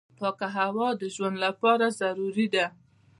پاکه 0.19 0.47
هوا 0.57 0.87
د 1.01 1.03
ژوند 1.15 1.35
لپاره 1.45 1.85
ضروري 1.99 2.47
ده. 2.55 2.65